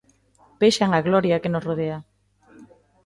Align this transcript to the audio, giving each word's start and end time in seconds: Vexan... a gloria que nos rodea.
Vexan... 0.61 0.91
a 0.93 0.99
gloria 1.07 1.41
que 1.41 1.51
nos 1.51 1.65
rodea. 1.69 1.97